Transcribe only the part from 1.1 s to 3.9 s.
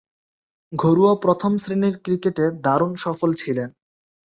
প্রথম-শ্রেণীর ক্রিকেটে দারুণ সফল ছিলেন।